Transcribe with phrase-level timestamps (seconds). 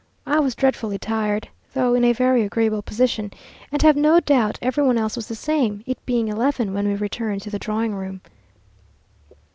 [0.25, 3.31] I was dreadfully tired (though in a very agreeable position),
[3.71, 6.95] and have no doubt every one else was the same, it being eleven when we
[6.95, 8.21] returned to the drawing room.